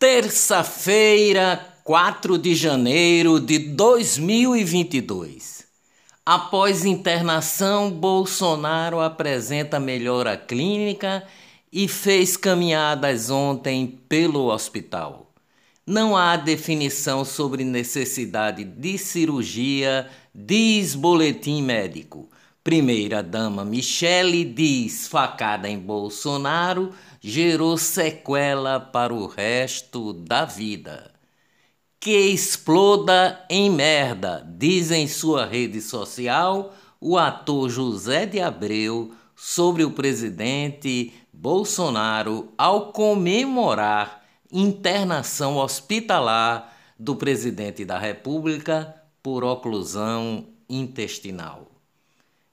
[0.00, 5.66] Terça-feira, 4 de janeiro de 2022.
[6.24, 11.26] Após internação, Bolsonaro apresenta melhora clínica
[11.72, 15.32] e fez caminhadas ontem pelo hospital.
[15.84, 22.30] Não há definição sobre necessidade de cirurgia, diz boletim médico.
[22.68, 31.10] Primeira-dama Michele diz facada em Bolsonaro gerou sequela para o resto da vida.
[31.98, 39.82] Que exploda em merda, diz em sua rede social o ator José de Abreu sobre
[39.82, 51.77] o presidente Bolsonaro ao comemorar internação hospitalar do presidente da República por oclusão intestinal.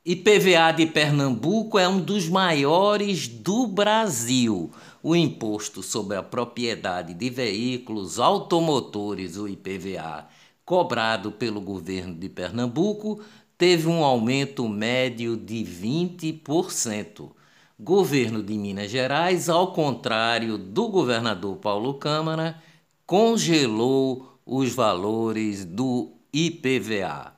[0.07, 4.69] IPVA de Pernambuco é um dos maiores do Brasil.
[5.01, 10.27] O imposto sobre a propriedade de veículos automotores, o IPVA,
[10.63, 13.19] cobrado pelo governo de Pernambuco,
[13.57, 17.31] teve um aumento médio de 20%.
[17.79, 22.61] Governo de Minas Gerais, ao contrário do governador Paulo Câmara,
[23.07, 27.34] congelou os valores do IPVA.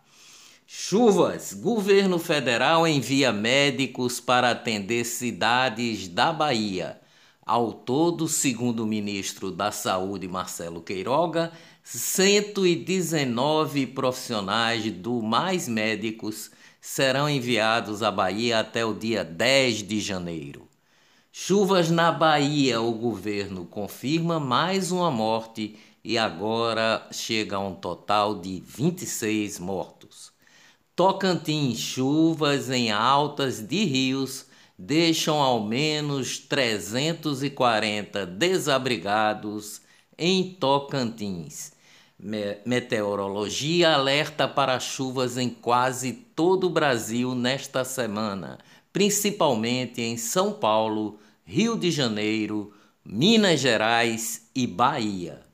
[0.69, 1.53] Chuvas.
[1.53, 6.99] Governo federal envia médicos para atender cidades da Bahia.
[7.45, 11.53] Ao todo, segundo o ministro da Saúde, Marcelo Queiroga,
[11.85, 20.67] 119 profissionais do Mais Médicos serão enviados à Bahia até o dia 10 de janeiro.
[21.31, 28.39] Chuvas na Bahia, o governo confirma mais uma morte e agora chega a um total
[28.39, 29.96] de 26 mortos.
[30.97, 39.79] Tocantins, chuvas em altas de rios deixam ao menos 340 desabrigados
[40.17, 41.71] em Tocantins.
[42.65, 48.57] Meteorologia alerta para chuvas em quase todo o Brasil nesta semana,
[48.91, 52.73] principalmente em São Paulo, Rio de Janeiro,
[53.05, 55.46] Minas Gerais e Bahia.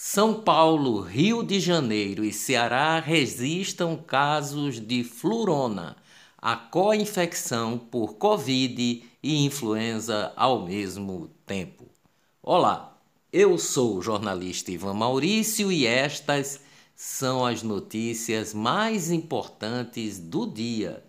[0.00, 5.96] São Paulo, Rio de Janeiro e Ceará registram casos de flurona,
[6.40, 11.84] a co-infecção por Covid e influenza ao mesmo tempo.
[12.40, 12.96] Olá,
[13.32, 16.60] eu sou o jornalista Ivan Maurício e estas
[16.94, 21.02] são as notícias mais importantes do dia.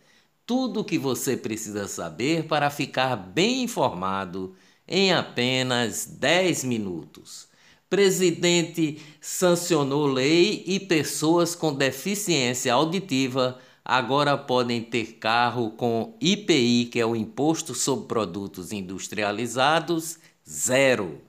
[0.48, 4.56] Tudo o que você precisa saber para ficar bem informado
[4.88, 7.50] em apenas 10 minutos.
[7.90, 17.00] Presidente sancionou lei e pessoas com deficiência auditiva agora podem ter carro com IPI, que
[17.00, 21.20] é o Imposto sobre Produtos Industrializados, zero.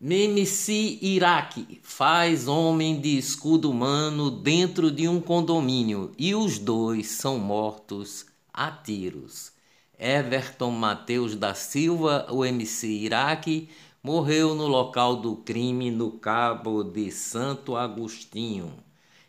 [0.00, 7.38] MC Iraque faz homem de escudo humano dentro de um condomínio e os dois são
[7.38, 9.52] mortos a tiros.
[9.98, 13.68] Everton Mateus da Silva, o MC Iraque,
[14.02, 18.72] morreu no local do crime no Cabo de Santo Agostinho.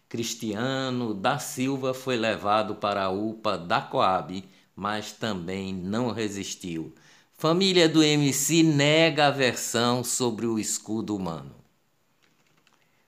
[0.07, 4.44] Cristiano da Silva foi levado para a UPA da Coab,
[4.75, 6.94] mas também não resistiu.
[7.34, 11.56] Família do MC nega a versão sobre o escudo humano.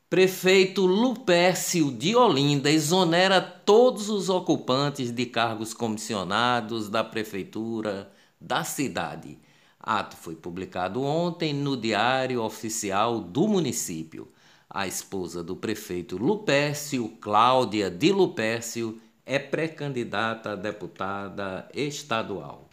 [0.10, 9.38] Prefeito Lupércio de Olinda exonera todos os ocupantes de cargos comissionados da prefeitura da cidade
[9.84, 14.31] Ato foi publicado ontem no Diário Oficial do município.
[14.69, 22.69] A esposa do prefeito Lupércio, Cláudia de Lupércio, é pré-candidata a deputada estadual.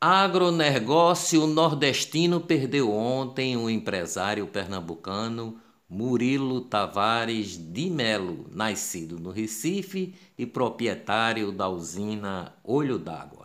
[0.00, 5.60] Agronegócio nordestino perdeu ontem o empresário pernambucano
[5.90, 13.37] Murilo Tavares de Melo, nascido no Recife e proprietário da usina Olho d'Água.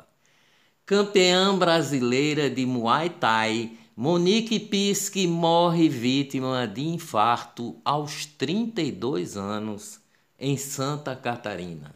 [0.86, 10.02] Campeã brasileira de Muay Thai, Monique Pisque morre vítima de infarto aos 32 anos
[10.38, 11.96] em Santa Catarina.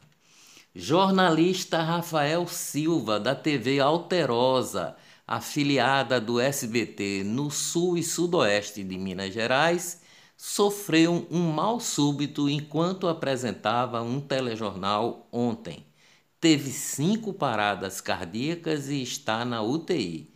[0.73, 4.95] Jornalista Rafael Silva, da TV Alterosa,
[5.27, 9.99] afiliada do SBT no sul e sudoeste de Minas Gerais,
[10.37, 15.85] sofreu um mal súbito enquanto apresentava um telejornal ontem.
[16.39, 20.31] Teve cinco paradas cardíacas e está na UTI.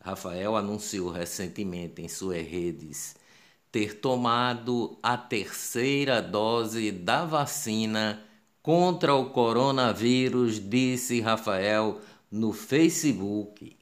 [0.00, 3.16] Rafael anunciou recentemente em suas redes
[3.72, 8.22] ter tomado a terceira dose da vacina
[8.62, 12.00] contra o coronavírus, disse Rafael
[12.30, 13.76] no Facebook.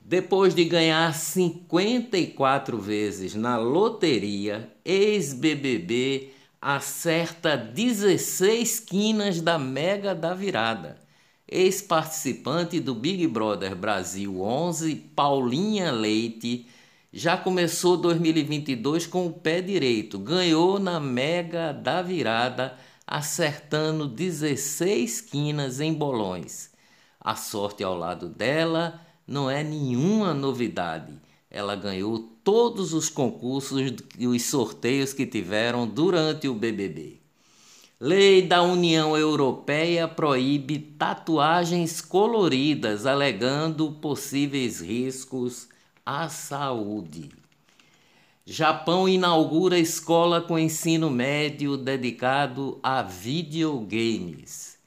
[0.00, 10.96] Depois de ganhar 54 vezes na loteria, ex-BBB acerta 16 quinas da Mega da Virada.
[11.48, 16.68] Ex-participante do Big Brother Brasil 11, Paulinha Leite,
[17.12, 20.20] já começou 2022 com o pé direito.
[20.20, 26.70] Ganhou na Mega da Virada, acertando 16 quinas em bolões.
[27.20, 31.12] A sorte ao lado dela não é nenhuma novidade.
[31.54, 33.78] Ela ganhou todos os concursos
[34.18, 37.20] e os sorteios que tiveram durante o BBB.
[38.00, 45.68] Lei da União Europeia proíbe tatuagens coloridas, alegando possíveis riscos
[46.06, 47.28] à saúde.
[48.46, 54.78] Japão inaugura escola com ensino médio dedicado a videogames.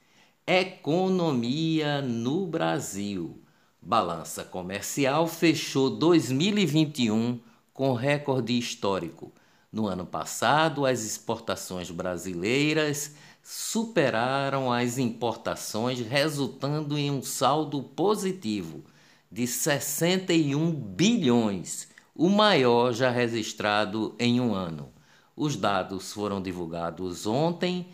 [0.47, 3.44] Economia no Brasil.
[3.87, 7.39] Balança comercial fechou 2021
[7.71, 9.31] com recorde histórico.
[9.71, 18.83] No ano passado, as exportações brasileiras superaram as importações, resultando em um saldo positivo
[19.31, 24.89] de 61 bilhões, o maior já registrado em um ano.
[25.35, 27.89] Os dados foram divulgados ontem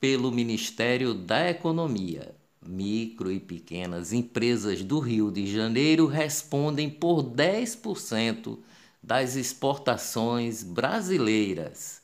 [0.00, 8.58] pelo Ministério da Economia micro e pequenas empresas do Rio de Janeiro respondem por 10%
[9.02, 12.00] das exportações brasileiras.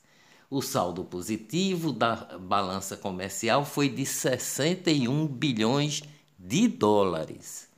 [0.51, 6.03] O saldo positivo da balança comercial foi de 61 bilhões
[6.39, 7.69] de dólares.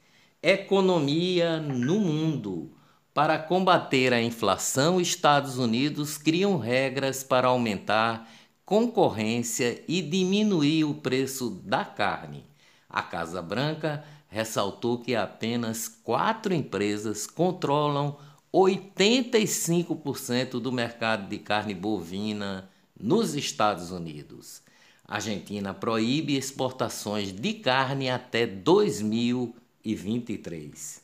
[0.42, 2.70] Economia no mundo.
[3.12, 8.30] Para combater a inflação, Estados Unidos criam regras para aumentar
[8.64, 12.49] concorrência e diminuir o preço da carne.
[12.90, 18.18] A Casa Branca ressaltou que apenas quatro empresas controlam
[18.52, 24.60] 85% do mercado de carne bovina nos Estados Unidos.
[25.06, 31.02] A Argentina proíbe exportações de carne até 2023.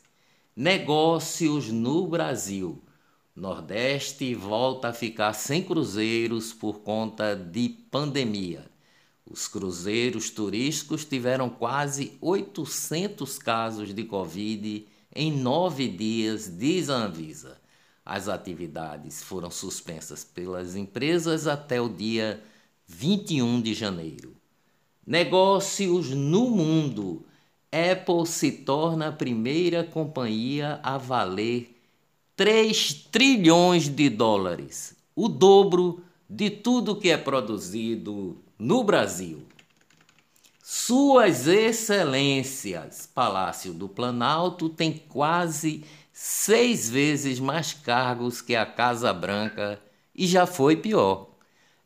[0.55, 2.83] Negócios no Brasil.
[3.35, 8.76] Nordeste volta a ficar sem cruzeiros por conta de pandemia.
[9.29, 17.61] Os cruzeiros turísticos tiveram quase 800 casos de Covid em nove dias, diz a Anvisa.
[18.05, 22.41] As atividades foram suspensas pelas empresas até o dia
[22.87, 24.37] 21 de janeiro.
[25.05, 27.25] Negócios no mundo.
[27.73, 31.77] Apple se torna a primeira companhia a valer
[32.37, 39.43] 3 trilhões de dólares, o dobro de tudo que é produzido no Brasil.
[40.63, 49.81] Suas Excelências, Palácio do Planalto tem quase seis vezes mais cargos que a Casa Branca
[50.15, 51.29] e já foi pior.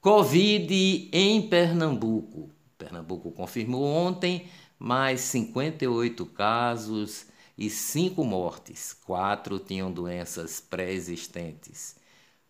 [0.00, 2.50] Covid em Pernambuco.
[2.76, 7.26] Pernambuco confirmou ontem mais 58 casos
[7.56, 8.96] e 5 mortes.
[9.04, 11.96] Quatro tinham doenças pré-existentes.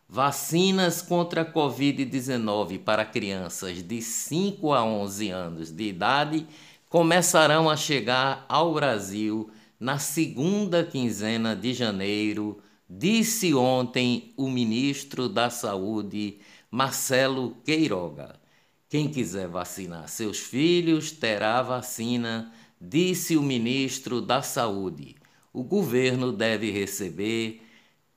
[0.10, 6.48] Vacinas contra a Covid-19 para crianças de 5 a 11 anos de idade
[6.90, 12.58] começarão a chegar ao Brasil na segunda quinzena de janeiro,
[12.90, 16.40] disse ontem o ministro da Saúde,
[16.72, 18.47] Marcelo Queiroga.
[18.90, 25.16] Quem quiser vacinar seus filhos terá vacina, disse o ministro da Saúde.
[25.52, 27.62] O governo deve receber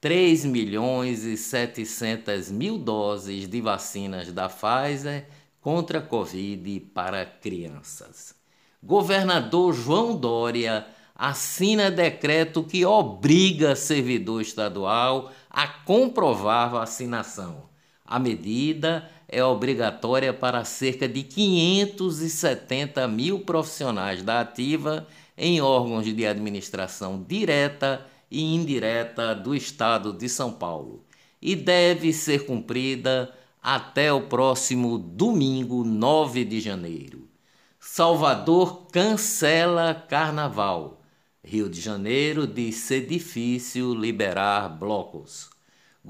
[0.00, 5.26] 3 milhões e 700 mil doses de vacinas da Pfizer
[5.60, 8.34] contra a Covid para crianças.
[8.80, 10.86] Governador João Dória
[11.16, 17.69] assina decreto que obriga servidor estadual a comprovar vacinação.
[18.10, 25.06] A medida é obrigatória para cerca de 570 mil profissionais da ativa
[25.38, 31.04] em órgãos de administração direta e indireta do Estado de São Paulo
[31.40, 37.28] e deve ser cumprida até o próximo domingo, 9 de janeiro.
[37.78, 41.00] Salvador cancela carnaval.
[41.44, 45.59] Rio de Janeiro diz ser difícil liberar blocos.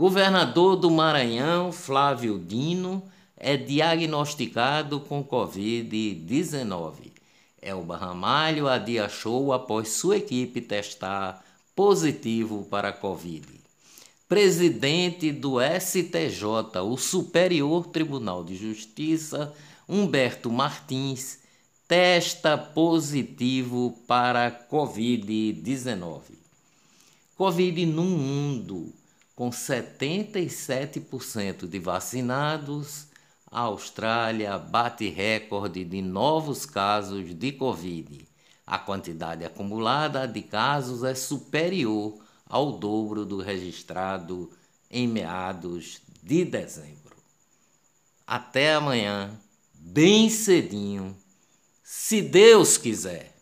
[0.00, 3.02] Governador do Maranhão, Flávio Dino,
[3.37, 7.12] é diagnosticado com Covid-19.
[7.61, 11.45] Elba Ramalho adia show após sua equipe testar
[11.76, 13.47] positivo para Covid.
[14.26, 19.52] Presidente do STJ, o Superior Tribunal de Justiça,
[19.87, 21.40] Humberto Martins,
[21.87, 26.23] testa positivo para a Covid-19.
[27.37, 28.95] Covid no mundo,
[29.40, 33.06] com 77% de vacinados,
[33.50, 38.28] a Austrália bate recorde de novos casos de Covid
[38.66, 44.50] a quantidade acumulada de casos é superior ao dobro do registrado
[44.90, 47.16] em meados de dezembro.
[48.26, 49.30] Até amanhã,
[49.73, 51.16] bem cedinho,
[51.82, 53.39] se Deus quiser.